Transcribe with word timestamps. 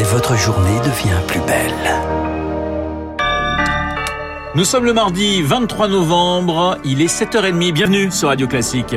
et 0.00 0.02
votre 0.02 0.34
journée 0.34 0.78
devient 0.78 1.20
plus 1.26 1.40
belle. 1.40 1.74
Nous 4.54 4.64
sommes 4.64 4.86
le 4.86 4.94
mardi 4.94 5.42
23 5.42 5.88
novembre, 5.88 6.78
il 6.86 7.02
est 7.02 7.14
7h30, 7.14 7.72
bienvenue 7.72 8.10
sur 8.10 8.28
Radio 8.28 8.48
Classique. 8.48 8.96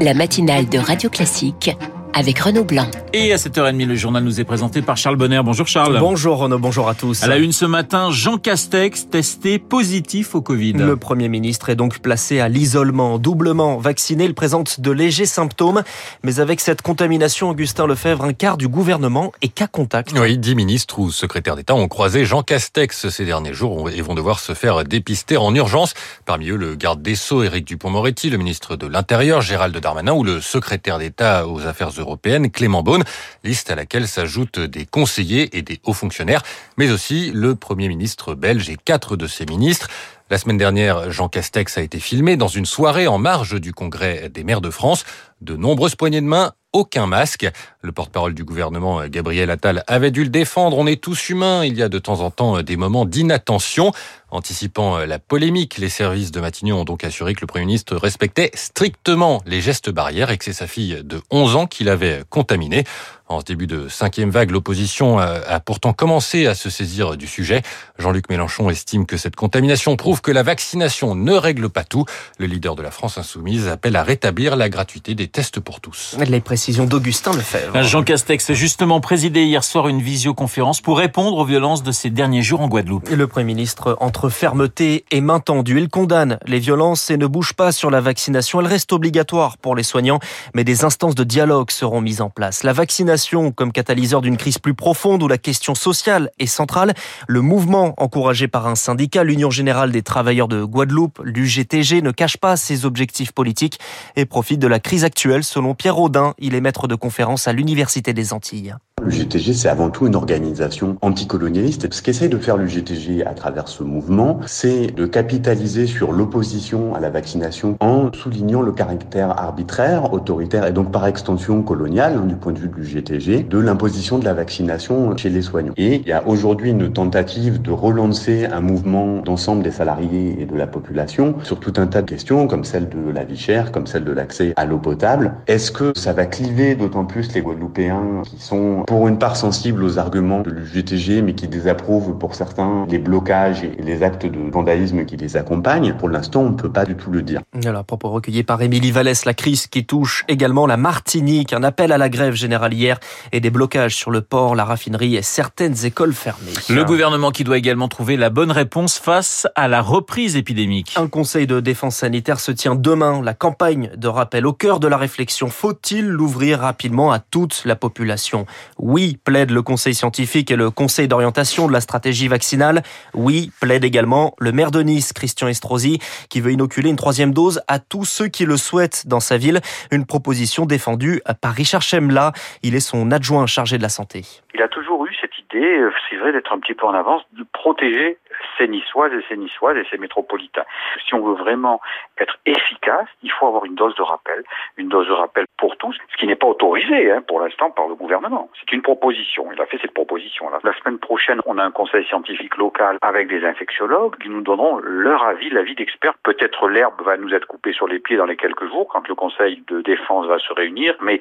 La 0.00 0.14
matinale 0.14 0.68
de 0.68 0.78
Radio 0.78 1.10
Classique 1.10 1.76
avec 2.14 2.38
Renaud 2.38 2.64
Blanc. 2.64 2.86
Et 3.12 3.32
à 3.32 3.36
7h30, 3.36 3.86
le 3.86 3.96
journal 3.96 4.22
nous 4.22 4.40
est 4.40 4.44
présenté 4.44 4.82
par 4.82 4.96
Charles 4.96 5.16
Bonner. 5.16 5.40
Bonjour 5.44 5.66
Charles. 5.66 5.98
Bonjour 5.98 6.38
Renaud, 6.38 6.60
bonjour 6.60 6.88
à 6.88 6.94
tous. 6.94 7.24
À 7.24 7.26
la 7.26 7.38
une 7.38 7.50
ce 7.50 7.64
matin, 7.64 8.12
Jean 8.12 8.38
Castex 8.38 9.10
testé 9.10 9.58
positif 9.58 10.36
au 10.36 10.42
Covid. 10.42 10.74
Le 10.74 10.96
Premier 10.96 11.28
ministre 11.28 11.70
est 11.70 11.74
donc 11.74 11.98
placé 11.98 12.38
à 12.38 12.48
l'isolement, 12.48 13.18
doublement 13.18 13.78
vacciné. 13.78 14.26
Il 14.26 14.34
présente 14.34 14.80
de 14.80 14.92
légers 14.92 15.26
symptômes, 15.26 15.82
mais 16.22 16.38
avec 16.38 16.60
cette 16.60 16.82
contamination, 16.82 17.50
Augustin 17.50 17.88
Lefebvre, 17.88 18.22
un 18.22 18.32
quart 18.32 18.56
du 18.56 18.68
gouvernement 18.68 19.32
est 19.42 19.48
cas 19.48 19.66
contact. 19.66 20.12
Oui, 20.16 20.38
dix 20.38 20.54
ministres 20.54 21.00
ou 21.00 21.10
secrétaires 21.10 21.56
d'État 21.56 21.74
ont 21.74 21.88
croisé 21.88 22.24
Jean 22.24 22.44
Castex 22.44 23.08
ces 23.08 23.24
derniers 23.24 23.54
jours 23.54 23.90
et 23.90 24.00
vont 24.02 24.14
devoir 24.14 24.38
se 24.38 24.54
faire 24.54 24.84
dépister 24.84 25.36
en 25.36 25.52
urgence. 25.52 25.94
Parmi 26.26 26.50
eux, 26.50 26.56
le 26.56 26.76
garde 26.76 27.02
des 27.02 27.16
Sceaux, 27.16 27.42
Éric 27.42 27.66
Dupont-Moretti, 27.66 28.30
le 28.30 28.38
ministre 28.38 28.76
de 28.76 28.86
l'Intérieur, 28.86 29.40
Gérald 29.40 29.76
Darmanin, 29.76 30.12
ou 30.12 30.22
le 30.22 30.40
secrétaire 30.40 30.98
d'État 30.98 31.48
aux 31.48 31.66
Affaires 31.66 31.90
européennes, 31.98 32.52
Clément 32.52 32.84
Beaune 32.84 32.99
liste 33.44 33.70
à 33.70 33.74
laquelle 33.74 34.08
s'ajoutent 34.08 34.60
des 34.60 34.86
conseillers 34.86 35.56
et 35.56 35.62
des 35.62 35.80
hauts 35.84 35.92
fonctionnaires, 35.92 36.42
mais 36.76 36.90
aussi 36.90 37.30
le 37.32 37.54
Premier 37.54 37.88
ministre 37.88 38.34
belge 38.34 38.68
et 38.70 38.76
quatre 38.76 39.16
de 39.16 39.26
ses 39.26 39.46
ministres. 39.46 39.88
La 40.30 40.38
semaine 40.38 40.58
dernière, 40.58 41.10
Jean 41.10 41.28
Castex 41.28 41.76
a 41.76 41.82
été 41.82 41.98
filmé 41.98 42.36
dans 42.36 42.46
une 42.46 42.64
soirée 42.64 43.08
en 43.08 43.18
marge 43.18 43.60
du 43.60 43.72
Congrès 43.72 44.28
des 44.28 44.44
maires 44.44 44.60
de 44.60 44.70
France. 44.70 45.02
De 45.40 45.56
nombreuses 45.56 45.96
poignées 45.96 46.20
de 46.20 46.26
main, 46.26 46.52
aucun 46.72 47.08
masque. 47.08 47.50
Le 47.82 47.90
porte-parole 47.90 48.32
du 48.32 48.44
gouvernement, 48.44 49.04
Gabriel 49.08 49.50
Attal, 49.50 49.82
avait 49.88 50.12
dû 50.12 50.22
le 50.22 50.30
défendre. 50.30 50.78
On 50.78 50.86
est 50.86 51.02
tous 51.02 51.30
humains. 51.30 51.64
Il 51.64 51.76
y 51.76 51.82
a 51.82 51.88
de 51.88 51.98
temps 51.98 52.20
en 52.20 52.30
temps 52.30 52.62
des 52.62 52.76
moments 52.76 53.06
d'inattention. 53.06 53.90
Anticipant 54.30 54.98
la 54.98 55.18
polémique, 55.18 55.78
les 55.78 55.88
services 55.88 56.30
de 56.30 56.40
Matignon 56.40 56.82
ont 56.82 56.84
donc 56.84 57.02
assuré 57.02 57.34
que 57.34 57.40
le 57.40 57.48
Premier 57.48 57.64
ministre 57.64 57.96
respectait 57.96 58.52
strictement 58.54 59.42
les 59.46 59.60
gestes 59.60 59.90
barrières 59.90 60.30
et 60.30 60.38
que 60.38 60.44
c'est 60.44 60.52
sa 60.52 60.68
fille 60.68 61.00
de 61.02 61.20
11 61.32 61.56
ans 61.56 61.66
qui 61.66 61.82
l'avait 61.82 62.22
contaminé. 62.30 62.84
En 63.30 63.38
ce 63.38 63.44
début 63.44 63.68
de 63.68 63.86
cinquième 63.86 64.30
vague, 64.30 64.50
l'opposition 64.50 65.20
a 65.20 65.60
pourtant 65.60 65.92
commencé 65.92 66.48
à 66.48 66.56
se 66.56 66.68
saisir 66.68 67.16
du 67.16 67.28
sujet. 67.28 67.62
Jean-Luc 67.96 68.28
Mélenchon 68.28 68.70
estime 68.70 69.06
que 69.06 69.16
cette 69.16 69.36
contamination 69.36 69.94
prouve 69.94 70.20
que 70.20 70.32
la 70.32 70.42
vaccination 70.42 71.14
ne 71.14 71.32
règle 71.34 71.68
pas 71.68 71.84
tout. 71.84 72.04
Le 72.38 72.46
leader 72.46 72.74
de 72.74 72.82
la 72.82 72.90
France 72.90 73.18
insoumise 73.18 73.68
appelle 73.68 73.94
à 73.94 74.02
rétablir 74.02 74.56
la 74.56 74.68
gratuité 74.68 75.14
des 75.14 75.28
tests 75.28 75.60
pour 75.60 75.80
tous. 75.80 76.16
Les 76.18 76.40
précisions 76.40 76.86
d'Augustin 76.86 77.32
Lefebvre. 77.32 77.80
Jean 77.84 78.02
Castex 78.02 78.50
a 78.50 78.54
justement 78.54 79.00
présidé 79.00 79.44
hier 79.44 79.62
soir 79.62 79.86
une 79.86 80.02
visioconférence 80.02 80.80
pour 80.80 80.98
répondre 80.98 81.36
aux 81.36 81.44
violences 81.44 81.84
de 81.84 81.92
ces 81.92 82.10
derniers 82.10 82.42
jours 82.42 82.62
en 82.62 82.66
Guadeloupe. 82.66 83.10
Le 83.10 83.26
Premier 83.28 83.44
ministre, 83.44 83.96
entre 84.00 84.28
fermeté 84.28 85.04
et 85.12 85.20
main 85.20 85.38
tendue, 85.38 85.78
il 85.78 85.88
condamne 85.88 86.40
les 86.46 86.58
violences 86.58 87.10
et 87.10 87.16
ne 87.16 87.28
bouge 87.28 87.52
pas 87.52 87.70
sur 87.70 87.92
la 87.92 88.00
vaccination. 88.00 88.60
Elle 88.60 88.66
reste 88.66 88.92
obligatoire 88.92 89.56
pour 89.56 89.76
les 89.76 89.84
soignants, 89.84 90.18
mais 90.52 90.64
des 90.64 90.84
instances 90.84 91.14
de 91.14 91.22
dialogue 91.22 91.70
seront 91.70 92.00
mises 92.00 92.22
en 92.22 92.28
place. 92.28 92.64
La 92.64 92.72
vaccination 92.72 93.19
comme 93.54 93.72
catalyseur 93.72 94.20
d'une 94.20 94.36
crise 94.36 94.58
plus 94.58 94.74
profonde 94.74 95.22
où 95.22 95.28
la 95.28 95.38
question 95.38 95.74
sociale 95.74 96.30
est 96.38 96.46
centrale. 96.46 96.94
Le 97.28 97.40
mouvement 97.40 97.94
encouragé 97.98 98.48
par 98.48 98.66
un 98.66 98.74
syndicat, 98.74 99.24
l'Union 99.24 99.50
générale 99.50 99.92
des 99.92 100.02
travailleurs 100.02 100.48
de 100.48 100.64
Guadeloupe, 100.64 101.20
l'UGTG, 101.22 102.02
ne 102.02 102.10
cache 102.10 102.36
pas 102.36 102.56
ses 102.56 102.86
objectifs 102.86 103.32
politiques 103.32 103.78
et 104.16 104.24
profite 104.24 104.60
de 104.60 104.66
la 104.66 104.80
crise 104.80 105.04
actuelle. 105.04 105.44
Selon 105.44 105.74
Pierre 105.74 105.98
Audin, 105.98 106.34
il 106.38 106.54
est 106.54 106.60
maître 106.60 106.88
de 106.88 106.94
conférence 106.94 107.46
à 107.46 107.52
l'Université 107.52 108.12
des 108.12 108.32
Antilles. 108.32 108.74
Le 109.02 109.10
GTG, 109.10 109.54
c'est 109.54 109.68
avant 109.68 109.88
tout 109.88 110.06
une 110.06 110.14
organisation 110.14 110.96
anticolonialiste. 111.00 111.90
Ce 111.90 112.02
qu'essaie 112.02 112.28
de 112.28 112.36
faire 112.36 112.58
le 112.58 112.66
GTG 112.66 113.24
à 113.24 113.32
travers 113.32 113.66
ce 113.68 113.82
mouvement, 113.82 114.40
c'est 114.46 114.88
de 114.88 115.06
capitaliser 115.06 115.86
sur 115.86 116.12
l'opposition 116.12 116.94
à 116.94 117.00
la 117.00 117.08
vaccination 117.08 117.76
en 117.80 118.12
soulignant 118.12 118.60
le 118.60 118.72
caractère 118.72 119.30
arbitraire, 119.40 120.12
autoritaire 120.12 120.66
et 120.66 120.72
donc 120.72 120.92
par 120.92 121.06
extension 121.06 121.62
colonial, 121.62 122.26
du 122.26 122.36
point 122.36 122.52
de 122.52 122.58
vue 122.58 122.68
du 122.68 122.84
GTG, 122.84 123.44
de 123.44 123.58
l'imposition 123.58 124.18
de 124.18 124.24
la 124.26 124.34
vaccination 124.34 125.16
chez 125.16 125.30
les 125.30 125.40
soignants. 125.40 125.72
Et 125.78 125.96
il 125.96 126.06
y 126.06 126.12
a 126.12 126.26
aujourd'hui 126.26 126.70
une 126.70 126.92
tentative 126.92 127.62
de 127.62 127.70
relancer 127.70 128.46
un 128.46 128.60
mouvement 128.60 129.22
d'ensemble 129.22 129.62
des 129.62 129.70
salariés 129.70 130.36
et 130.40 130.44
de 130.44 130.56
la 130.56 130.66
population 130.66 131.36
sur 131.42 131.58
tout 131.58 131.72
un 131.78 131.86
tas 131.86 132.02
de 132.02 132.10
questions, 132.10 132.46
comme 132.46 132.64
celle 132.64 132.90
de 132.90 133.10
la 133.10 133.24
vie 133.24 133.38
chère, 133.38 133.72
comme 133.72 133.86
celle 133.86 134.04
de 134.04 134.12
l'accès 134.12 134.52
à 134.56 134.66
l'eau 134.66 134.78
potable. 134.78 135.32
Est-ce 135.46 135.70
que 135.70 135.92
ça 135.96 136.12
va 136.12 136.26
cliver 136.26 136.74
d'autant 136.74 137.06
plus 137.06 137.32
les 137.34 137.40
Guadeloupéens 137.40 138.22
qui 138.24 138.38
sont 138.38 138.84
pour 138.90 139.06
une 139.06 139.20
part 139.20 139.36
sensible 139.36 139.84
aux 139.84 140.00
arguments 140.00 140.40
de 140.40 140.50
l'UGTG, 140.50 141.22
mais 141.22 141.34
qui 141.34 141.46
désapprouve 141.46 142.18
pour 142.18 142.34
certains 142.34 142.86
les 142.90 142.98
blocages 142.98 143.62
et 143.62 143.80
les 143.80 144.02
actes 144.02 144.26
de 144.26 144.50
vandalisme 144.50 145.04
qui 145.04 145.16
les 145.16 145.36
accompagnent. 145.36 145.94
Pour 145.94 146.08
l'instant, 146.08 146.40
on 146.40 146.50
ne 146.50 146.56
peut 146.56 146.72
pas 146.72 146.84
du 146.84 146.96
tout 146.96 147.12
le 147.12 147.22
dire. 147.22 147.40
Voilà, 147.52 147.84
propos 147.84 148.10
recueillis 148.10 148.42
par 148.42 148.60
Émilie 148.60 148.90
Vallès, 148.90 149.24
la 149.24 149.32
crise 149.32 149.68
qui 149.68 149.86
touche 149.86 150.24
également 150.26 150.66
la 150.66 150.76
Martinique, 150.76 151.52
un 151.52 151.62
appel 151.62 151.92
à 151.92 151.98
la 151.98 152.08
grève 152.08 152.34
générale 152.34 152.74
hier 152.74 152.98
et 153.30 153.38
des 153.38 153.50
blocages 153.50 153.94
sur 153.94 154.10
le 154.10 154.22
port, 154.22 154.56
la 154.56 154.64
raffinerie 154.64 155.14
et 155.14 155.22
certaines 155.22 155.84
écoles 155.84 156.12
fermées. 156.12 156.50
Le 156.68 156.84
gouvernement 156.84 157.30
qui 157.30 157.44
doit 157.44 157.58
également 157.58 157.86
trouver 157.86 158.16
la 158.16 158.28
bonne 158.28 158.50
réponse 158.50 158.98
face 158.98 159.46
à 159.54 159.68
la 159.68 159.82
reprise 159.82 160.34
épidémique. 160.34 160.94
Un 160.96 161.06
conseil 161.06 161.46
de 161.46 161.60
défense 161.60 161.94
sanitaire 161.94 162.40
se 162.40 162.50
tient 162.50 162.74
demain. 162.74 163.22
La 163.22 163.34
campagne 163.34 163.92
de 163.96 164.08
rappel 164.08 164.48
au 164.48 164.52
cœur 164.52 164.80
de 164.80 164.88
la 164.88 164.96
réflexion. 164.96 165.46
Faut-il 165.46 166.08
l'ouvrir 166.08 166.58
rapidement 166.58 167.12
à 167.12 167.20
toute 167.20 167.62
la 167.64 167.76
population? 167.76 168.46
Oui, 168.82 169.18
plaide 169.22 169.50
le 169.50 169.62
Conseil 169.62 169.94
scientifique 169.94 170.50
et 170.50 170.56
le 170.56 170.70
Conseil 170.70 171.06
d'orientation 171.06 171.68
de 171.68 171.72
la 171.72 171.80
stratégie 171.80 172.28
vaccinale. 172.28 172.82
Oui, 173.14 173.52
plaide 173.60 173.84
également 173.84 174.34
le 174.38 174.52
maire 174.52 174.70
de 174.70 174.82
Nice, 174.82 175.12
Christian 175.12 175.48
Estrosi, 175.48 175.98
qui 176.28 176.40
veut 176.40 176.52
inoculer 176.52 176.90
une 176.90 176.96
troisième 176.96 177.32
dose 177.32 177.60
à 177.68 177.78
tous 177.78 178.04
ceux 178.04 178.28
qui 178.28 178.44
le 178.44 178.56
souhaitent 178.56 179.06
dans 179.06 179.20
sa 179.20 179.36
ville. 179.36 179.60
Une 179.90 180.06
proposition 180.06 180.66
défendue 180.66 181.22
par 181.40 181.52
Richard 181.52 181.82
Chemla. 181.82 182.32
Il 182.62 182.74
est 182.74 182.80
son 182.80 183.10
adjoint 183.10 183.46
chargé 183.46 183.76
de 183.76 183.82
la 183.82 183.88
santé. 183.88 184.24
Il 184.54 184.62
a 184.62 184.68
toujours 184.68 185.06
eu 185.06 185.14
cette 185.20 185.38
idée, 185.38 185.78
euh, 185.78 185.92
c'est 186.08 186.16
vrai, 186.16 186.32
d'être 186.32 186.52
un 186.52 186.58
petit 186.58 186.74
peu 186.74 186.86
en 186.86 186.94
avance, 186.94 187.22
de 187.32 187.44
protéger 187.52 188.18
ces 188.58 188.68
Niçoises 188.68 189.12
et 189.12 189.24
ces 189.28 189.36
Niçoises 189.36 189.76
et 189.76 189.86
ces 189.90 189.98
métropolitains. 189.98 190.64
Si 191.06 191.14
on 191.14 191.20
veut 191.20 191.34
vraiment 191.34 191.80
être 192.18 192.38
efficace, 192.46 193.08
il 193.22 193.30
faut 193.30 193.46
avoir 193.46 193.64
une 193.64 193.74
dose 193.74 193.94
de 193.94 194.02
rappel, 194.02 194.42
une 194.76 194.88
dose 194.88 195.06
de 195.06 195.12
rappel 195.12 195.46
pour 195.56 195.76
tous, 195.76 195.96
ce 196.10 196.16
qui 196.16 196.26
n'est 196.26 196.36
pas 196.36 196.46
autorisé 196.46 197.10
hein, 197.12 197.22
pour 197.26 197.40
l'instant 197.40 197.70
par 197.70 197.86
le 197.86 197.94
gouvernement. 197.94 198.50
C'est 198.58 198.72
une 198.72 198.82
proposition. 198.82 199.46
Il 199.52 199.60
a 199.60 199.66
fait 199.66 199.78
cette 199.80 199.94
proposition-là. 199.94 200.58
La 200.64 200.74
semaine 200.78 200.98
prochaine, 200.98 201.40
on 201.46 201.58
a 201.58 201.64
un 201.64 201.70
conseil 201.70 202.04
scientifique 202.06 202.56
local 202.56 202.98
avec 203.02 203.28
des 203.28 203.44
infectiologues 203.44 204.16
qui 204.18 204.28
nous 204.28 204.42
donneront 204.42 204.78
leur 204.82 205.22
avis, 205.24 205.50
l'avis 205.50 205.74
d'experts. 205.74 206.14
Peut-être 206.22 206.68
l'herbe 206.68 207.00
va 207.02 207.16
nous 207.16 207.32
être 207.34 207.46
coupée 207.46 207.72
sur 207.72 207.86
les 207.86 207.98
pieds 207.98 208.16
dans 208.16 208.26
les 208.26 208.36
quelques 208.36 208.68
jours 208.68 208.88
quand 208.88 209.06
le 209.08 209.14
conseil 209.14 209.62
de 209.68 209.80
défense 209.82 210.26
va 210.26 210.38
se 210.38 210.52
réunir, 210.52 210.94
mais 211.00 211.20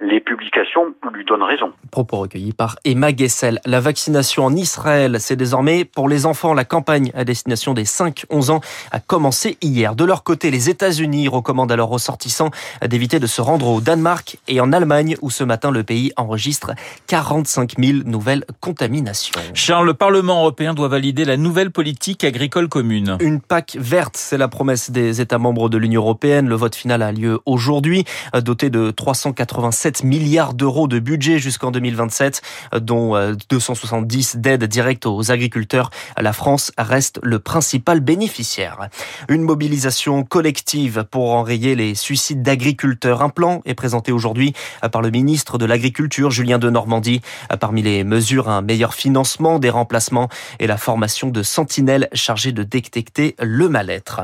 les 0.00 0.20
publications 0.20 0.94
lui 1.12 1.24
donnent 1.24 1.42
raison. 1.42 1.72
Propos 1.90 2.18
recueillis 2.18 2.52
par 2.52 2.76
Emma 2.84 3.14
Gessel. 3.14 3.60
La 3.64 3.80
vaccination 3.80 4.44
en 4.44 4.54
Israël, 4.54 5.16
c'est 5.20 5.36
désormais 5.36 5.84
pour 5.84 6.08
les 6.08 6.26
enfants. 6.26 6.52
La 6.52 6.64
campagne 6.64 7.10
à 7.14 7.24
destination 7.24 7.72
des 7.72 7.84
5-11 7.84 8.50
ans 8.50 8.60
a 8.90 9.00
commencé 9.00 9.56
hier. 9.62 9.94
De 9.94 10.04
leur 10.04 10.22
côté, 10.22 10.50
les 10.50 10.68
États-Unis 10.68 11.28
recommandent 11.28 11.72
à 11.72 11.76
leurs 11.76 11.88
ressortissants 11.88 12.50
d'éviter 12.86 13.20
de 13.20 13.26
se 13.26 13.40
rendre 13.40 13.68
au 13.68 13.80
Danemark 13.80 14.38
et 14.48 14.60
en 14.60 14.72
Allemagne, 14.72 15.16
où 15.22 15.30
ce 15.30 15.44
matin 15.44 15.70
le 15.70 15.82
pays 15.82 16.12
enregistre 16.16 16.72
45 17.06 17.74
000 17.78 17.98
nouvelles 18.04 18.44
contaminations. 18.60 19.40
Charles, 19.54 19.86
le 19.86 19.94
Parlement 19.94 20.40
européen 20.40 20.74
doit 20.74 20.88
valider 20.88 21.24
la 21.24 21.38
nouvelle 21.38 21.70
politique 21.70 22.24
agricole 22.24 22.68
commune. 22.68 23.16
Une 23.20 23.40
PAC 23.40 23.76
verte, 23.80 24.16
c'est 24.16 24.38
la 24.38 24.48
promesse 24.48 24.90
des 24.90 25.20
États 25.20 25.38
membres 25.38 25.70
de 25.70 25.78
l'Union 25.78 26.02
européenne. 26.02 26.48
Le 26.48 26.54
vote 26.54 26.74
final 26.74 27.02
a 27.02 27.12
lieu 27.12 27.40
aujourd'hui, 27.46 28.04
doté 28.34 28.68
de 28.68 28.90
387 28.90 29.85
milliards 30.02 30.54
d'euros 30.54 30.88
de 30.88 30.98
budget 30.98 31.38
jusqu'en 31.38 31.70
2027, 31.70 32.42
dont 32.80 33.14
270 33.48 34.36
d'aides 34.36 34.64
directes 34.64 35.06
aux 35.06 35.30
agriculteurs. 35.30 35.90
La 36.18 36.32
France 36.32 36.72
reste 36.78 37.20
le 37.22 37.38
principal 37.38 38.00
bénéficiaire. 38.00 38.88
Une 39.28 39.42
mobilisation 39.42 40.24
collective 40.24 41.04
pour 41.10 41.32
enrayer 41.32 41.74
les 41.74 41.94
suicides 41.94 42.42
d'agriculteurs. 42.42 43.22
Un 43.22 43.28
plan 43.28 43.62
est 43.64 43.74
présenté 43.74 44.12
aujourd'hui 44.12 44.52
par 44.92 45.02
le 45.02 45.10
ministre 45.10 45.58
de 45.58 45.64
l'Agriculture, 45.64 46.30
Julien 46.30 46.58
de 46.58 46.70
Normandie. 46.70 47.20
Parmi 47.60 47.82
les 47.82 48.04
mesures, 48.04 48.48
un 48.48 48.62
meilleur 48.62 48.94
financement 48.94 49.58
des 49.58 49.70
remplacements 49.70 50.28
et 50.58 50.66
la 50.66 50.76
formation 50.76 51.28
de 51.28 51.42
sentinelles 51.42 52.08
chargées 52.12 52.52
de 52.52 52.62
détecter 52.62 53.34
le 53.40 53.68
mal-être. 53.68 54.22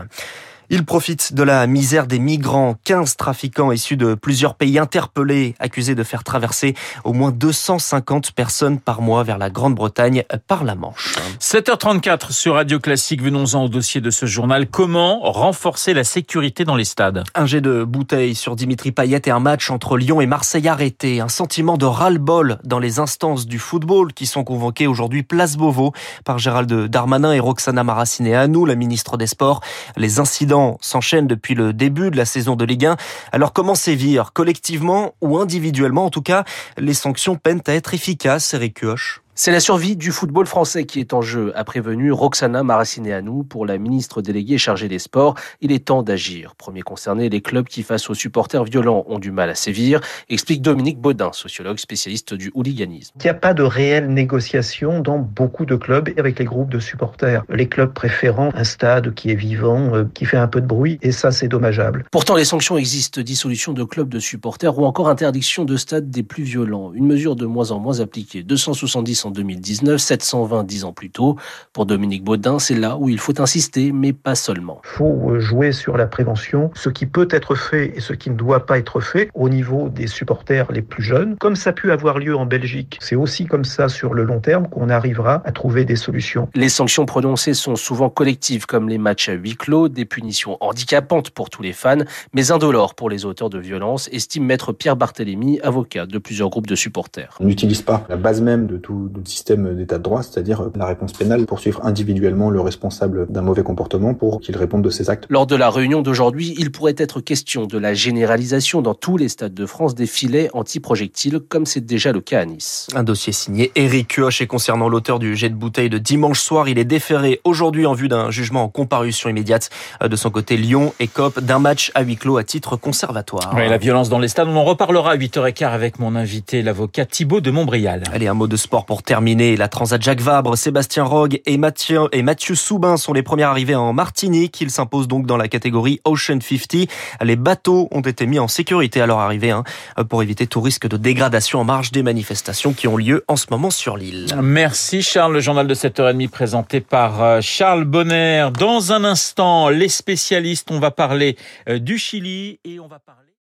Ils 0.70 0.85
profitent 0.85 1.35
de 1.35 1.43
la 1.43 1.67
misère 1.67 2.06
des 2.06 2.19
migrants. 2.19 2.76
15 2.85 3.17
trafiquants 3.17 3.73
issus 3.73 3.97
de 3.97 4.14
plusieurs 4.14 4.55
pays 4.55 4.79
interpellés, 4.79 5.55
accusés 5.59 5.94
de 5.94 6.03
faire 6.03 6.25
traverser 6.25 6.75
au 7.05 7.12
moins 7.12 7.31
250 7.31 8.32
personnes 8.32 8.79
par 8.79 9.03
mois 9.03 9.23
vers 9.23 9.38
la 9.38 9.50
Grande-Bretagne 9.50 10.25
par 10.47 10.64
la 10.64 10.75
Manche. 10.75 11.17
7h34 11.41 12.32
sur 12.32 12.55
Radio 12.55 12.79
Classique. 12.79 13.23
Venons-en 13.23 13.64
au 13.64 13.69
dossier 13.69 14.00
de 14.00 14.11
ce 14.11 14.26
journal. 14.26 14.69
Comment 14.69 15.20
renforcer 15.20 15.94
la 15.94 16.05
sécurité 16.05 16.64
dans 16.64 16.76
les 16.76 16.85
stades? 16.85 17.25
Un 17.35 17.47
jet 17.47 17.61
de 17.61 17.85
bouteille 17.85 18.35
sur 18.35 18.56
Dimitri 18.56 18.93
Payet 18.93 19.23
et 19.26 19.31
un 19.31 19.41
match 19.41 19.70
entre 19.70 19.97
Lyon 19.97 20.20
et 20.20 20.26
Marseille 20.26 20.69
arrêté. 20.69 21.20
Un 21.20 21.29
sentiment 21.29 21.76
de 21.76 21.87
ras-le-bol 21.87 22.59
dans 22.64 22.79
les 22.79 22.99
instances 22.99 23.47
du 23.47 23.59
football 23.59 24.12
qui 24.12 24.26
sont 24.26 24.44
convoquées 24.44 24.87
aujourd'hui 24.87 25.23
place 25.23 25.56
Beauvau 25.56 25.93
par 26.25 26.38
Gérald 26.38 26.73
Darmanin 26.88 27.32
et 27.32 27.41
Roxana 27.41 27.85
Maracineanu, 27.85 28.67
la 28.67 28.75
ministre 28.75 29.17
des 29.17 29.26
Sports. 29.26 29.61
Les 29.97 30.20
incidents 30.20 30.51
s'enchaînent 30.81 31.26
depuis 31.26 31.54
le 31.54 31.72
début 31.72 32.10
de 32.10 32.16
la 32.16 32.25
saison 32.25 32.56
de 32.56 32.64
Ligue 32.64 32.87
1. 32.87 32.96
Alors 33.32 33.52
comment 33.52 33.75
sévir? 33.75 34.32
Collectivement 34.32 35.14
ou 35.20 35.38
individuellement? 35.38 36.04
En 36.04 36.10
tout 36.10 36.22
cas, 36.22 36.44
les 36.78 36.94
sanctions 36.94 37.37
peinent 37.37 37.62
à 37.66 37.75
être 37.75 37.94
efficaces, 37.94 38.54
Eric 38.54 38.81
Kioch. 38.81 39.22
C'est 39.34 39.50
la 39.50 39.61
survie 39.61 39.96
du 39.96 40.12
football 40.12 40.44
français 40.44 40.84
qui 40.84 41.00
est 41.00 41.14
en 41.14 41.23
jeu, 41.23 41.52
a 41.56 41.64
prévenu 41.64 42.12
Roxana 42.12 42.62
Maracineanu 42.62 43.44
pour 43.44 43.64
la 43.64 43.79
ministre 43.79 44.20
déléguée 44.20 44.58
chargée 44.58 44.88
des 44.88 44.99
sports. 44.99 45.37
Il 45.62 45.73
est 45.73 45.87
temps 45.87 46.02
d'agir. 46.02 46.55
Premier 46.55 46.82
concerné, 46.82 47.31
les 47.31 47.40
clubs 47.40 47.67
qui 47.67 47.82
face 47.82 48.11
aux 48.11 48.14
supporters 48.14 48.64
violents 48.64 49.06
ont 49.08 49.19
du 49.19 49.31
mal 49.31 49.49
à 49.49 49.55
sévir, 49.55 50.02
explique 50.29 50.61
Dominique 50.61 50.99
Baudin, 50.99 51.32
sociologue 51.32 51.79
spécialiste 51.79 52.34
du 52.34 52.50
hooliganisme. 52.55 53.14
Il 53.20 53.23
n'y 53.23 53.31
a 53.31 53.34
pas 53.34 53.55
de 53.55 53.62
réelle 53.62 54.12
négociation 54.12 55.00
dans 55.00 55.19
beaucoup 55.19 55.64
de 55.64 55.76
clubs 55.76 56.11
avec 56.19 56.38
les 56.38 56.44
groupes 56.44 56.70
de 56.70 56.78
supporters. 56.78 57.43
Les 57.49 57.70
clubs 57.70 57.94
préférant 57.94 58.50
un 58.55 58.64
stade 58.64 59.14
qui 59.14 59.31
est 59.31 59.35
vivant, 59.35 59.94
euh, 59.94 60.05
qui 60.12 60.26
fait 60.26 60.37
un 60.37 60.49
peu 60.49 60.61
de 60.61 60.67
bruit, 60.67 60.99
et 61.00 61.11
ça 61.11 61.31
c'est 61.31 61.49
dommageable. 61.49 62.05
Pourtant, 62.11 62.37
les 62.37 62.44
sanctions 62.44 62.76
existent, 62.76 63.23
dissolution 63.23 63.73
de 63.73 63.85
clubs 63.85 64.11
de 64.11 64.19
supporters 64.19 64.78
ou 64.78 64.85
encore 64.85 65.08
interdiction 65.08 65.64
de 65.64 65.78
stades 65.78 66.11
des 66.11 66.23
plus 66.23 66.44
violents. 66.44 66.93
Une 66.93 67.06
mesure 67.06 67.35
de 67.35 67.46
moins 67.46 67.70
en 67.70 67.78
moins 67.78 68.00
appliquée. 68.00 68.43
270 68.43 69.22
en 69.25 69.31
2019, 69.31 69.99
720 69.99 70.65
dix 70.65 70.85
ans 70.85 70.93
plus 70.93 71.11
tôt. 71.11 71.37
Pour 71.73 71.87
Dominique 71.87 72.25
Baudin, 72.25 72.59
c'est 72.59 72.75
là 72.75 72.97
où 72.97 73.09
il 73.09 73.19
faut 73.19 73.41
insister, 73.41 73.93
mais 73.93 74.13
pas 74.13 74.35
seulement. 74.35 74.81
Il 74.85 74.97
faut 74.97 75.31
euh, 75.31 75.41
jouer 75.41 75.73
sur 75.73 75.97
la 75.97 76.07
prévention, 76.07 76.71
ce 76.75 76.89
qui 76.89 77.07
peut 77.07 77.29
être 77.31 77.55
fait 77.55 77.93
et 77.97 78.01
ce 78.01 78.13
qui 78.13 78.31
ne 78.31 78.37
doit 78.37 78.67
pas 78.67 78.79
être 78.79 79.01
fait 79.01 79.31
au 79.35 79.49
niveau 79.49 79.89
des 79.89 80.07
supporters 80.07 80.71
les 80.73 80.83
plus 80.83 81.03
jeunes, 81.03 81.37
comme 81.39 81.57
ça 81.57 81.71
a 81.71 81.73
pu 81.73 81.91
avoir 81.91 82.19
lieu 82.19 82.37
en 82.37 82.47
Belgique. 82.47 82.99
C'est 83.01 83.17
aussi 83.17 83.47
comme 83.47 83.65
ça 83.65 83.89
sur 83.89 84.15
le 84.15 84.25
long 84.25 84.41
terme 84.41 84.69
qu'on 84.69 84.89
arrivera 84.89 85.43
à 85.45 85.53
trouver 85.53 85.85
des 85.85 85.97
solutions. 85.97 86.49
Les 86.55 86.69
sanctions 86.69 87.07
prononcées 87.07 87.55
sont 87.55 87.77
souvent 87.77 88.11
collectives, 88.11 88.67
comme 88.67 88.89
les 88.89 88.99
matchs 88.99 89.29
à 89.29 89.33
huis 89.33 89.57
clos, 89.57 89.89
des 89.89 90.05
punitions 90.05 90.57
handicapantes 90.61 91.31
pour 91.31 91.51
tous 91.51 91.63
les 91.63 91.73
fans, 91.73 92.05
mais 92.35 92.51
indolores 92.51 92.95
pour 92.95 93.09
les 93.09 93.25
auteurs 93.25 93.51
de 93.51 93.59
violences, 93.59 94.09
estime 94.13 94.45
maître 94.45 94.73
Pierre 94.73 94.97
Barthélémy, 94.97 95.61
avocat 95.61 96.07
de 96.07 96.19
plusieurs 96.19 96.51
groupes 96.51 96.67
de 96.67 96.75
supporters. 96.75 97.37
On 97.41 97.45
n'utilise 97.45 97.83
pas 97.83 98.05
la 98.09 98.17
base 98.17 98.41
même 98.41 98.67
de 98.67 98.77
tout 98.77 99.11
le 99.14 99.25
système 99.25 99.75
d'état 99.76 99.99
de 99.99 100.03
droit, 100.03 100.23
c'est-à-dire 100.23 100.70
la 100.75 100.87
réponse 100.87 101.12
pénale, 101.12 101.47
poursuivre 101.47 101.85
individuellement 101.85 102.50
le 102.50 102.61
responsable 102.61 103.26
d'un 103.31 103.43
mauvais 103.43 103.62
comportement 103.62 104.14
pour 104.14 104.41
qu'il 104.41 104.56
réponde 104.56 104.82
de 104.82 104.91
ses 104.91 105.11
actes. 105.11 105.26
Lors 105.29 105.47
de 105.47 105.56
la 105.56 105.70
réunion 105.70 106.03
d'aujourd'hui, 106.03 106.55
il 106.59 106.73
pourrait 106.73 106.94
être 106.97 107.20
question 107.20 107.67
de 107.67 107.79
la 107.79 107.94
généralisation 107.94 108.82
dans 108.82 108.94
tous 108.94 109.17
les 109.17 109.29
stades 109.29 109.55
de 109.55 109.67
France 109.67 109.94
des 109.94 110.06
filets 110.06 110.50
anti-projectiles, 110.53 111.41
comme 111.41 111.67
c'est 111.67 111.85
déjà 111.85 112.12
le 112.12 112.20
cas 112.20 112.41
à 112.41 112.44
Nice. 112.44 112.88
Un 112.94 113.03
dossier 113.03 113.32
signé 113.32 113.73
Eric 113.75 114.09
Kioch 114.09 114.41
et 114.41 114.47
concernant 114.47 114.88
l'auteur 114.88 115.19
du 115.19 115.37
jet 115.37 115.49
de 115.49 115.55
bouteille 115.55 115.91
de 115.91 115.99
dimanche 115.99 116.41
soir, 116.41 116.69
il 116.69 116.79
est 116.79 116.85
déféré 116.85 117.41
aujourd'hui 117.44 117.87
en 117.87 117.94
vue 117.94 118.09
d'un 118.09 118.31
jugement 118.31 118.64
en 118.64 118.69
comparution 118.69 119.29
immédiate. 119.29 119.70
De 120.03 120.17
son 120.17 120.31
côté, 120.31 120.56
Lyon 120.56 120.93
écope 121.00 121.41
d'un 121.41 121.59
match 121.59 121.91
à 121.94 122.03
huis 122.03 122.17
clos 122.17 122.37
à 122.37 122.44
titre 122.44 122.76
conservatoire. 122.76 123.53
Oui, 123.56 123.69
la 123.69 123.79
violence 123.79 124.09
dans 124.09 124.19
les 124.19 124.29
stades, 124.29 124.49
on 124.49 124.56
en 124.56 124.64
reparlera 124.64 125.12
à 125.12 125.17
8h15 125.17 125.67
avec 125.67 125.99
mon 125.99 126.17
invité, 126.17 126.62
l'avocat 126.62 127.06
Thibaut 127.06 127.41
de 127.41 127.50
Montbrial. 127.50 128.03
Allez, 128.12 128.26
un 128.26 128.35
mot 128.35 128.47
de 128.47 128.56
sport 128.56 128.87
pour 128.87 129.01
terminer. 129.02 129.56
La 129.56 129.69
Transat 129.69 130.00
Jacques 130.00 130.20
Vabre, 130.20 130.56
Sébastien 130.56 131.04
Rogue 131.04 131.40
et 131.46 131.58
Mathieu, 131.58 132.08
et 132.12 132.22
Mathieu 132.22 132.54
Soubin 132.54 132.96
sont 132.96 133.12
les 133.12 133.22
premiers 133.22 133.43
arrivés 133.43 133.75
en 133.75 133.93
Martinique. 133.93 134.60
Ils 134.60 134.70
s'imposent 134.70 135.08
donc 135.08 135.26
dans 135.26 135.37
la 135.37 135.49
catégorie 135.49 136.00
Ocean 136.04 136.38
50. 136.40 136.88
Les 137.22 137.37
bateaux 137.37 137.88
ont 137.90 138.00
été 138.00 138.26
mis 138.26 138.38
en 138.38 138.49
sécurité 138.49 139.00
à 139.00 139.06
leur 139.06 139.19
arrivée 139.19 139.50
hein, 139.50 139.64
pour 140.08 140.22
éviter 140.22 140.46
tout 140.46 140.60
risque 140.60 140.88
de 140.88 140.96
dégradation 140.96 141.60
en 141.60 141.64
marge 141.64 141.93
des 141.93 142.02
manifestations 142.02 142.72
qui 142.72 142.88
ont 142.88 142.96
lieu 142.96 143.25
en 143.28 143.37
ce 143.37 143.46
moment 143.50 143.70
sur 143.70 143.96
l'île. 143.96 144.26
Merci 144.43 145.02
Charles, 145.02 145.34
le 145.34 145.40
journal 145.40 145.66
de 145.66 145.75
7h30 145.75 146.28
présenté 146.28 146.81
par 146.81 147.22
euh, 147.22 147.40
Charles 147.40 147.84
Bonner. 147.84 148.49
Dans 148.58 148.93
un 148.93 149.04
instant, 149.04 149.69
les 149.69 149.88
spécialistes, 149.88 150.70
on 150.70 150.78
va 150.78 150.90
parler 150.90 151.37
euh, 151.69 151.78
du 151.78 151.99
Chili 151.99 152.58
et 152.64 152.81
on 152.81 152.87
va 152.87 152.99
parler 152.99 153.22